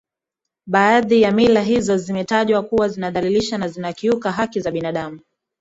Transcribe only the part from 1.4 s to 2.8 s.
hizo zimetajwa